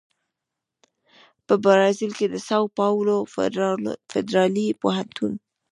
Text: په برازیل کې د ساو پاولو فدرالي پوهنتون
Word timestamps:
په 1.47 1.53
برازیل 1.65 2.11
کې 2.19 2.27
د 2.29 2.35
ساو 2.47 2.65
پاولو 2.77 3.17
فدرالي 4.11 4.67
پوهنتون 4.81 5.33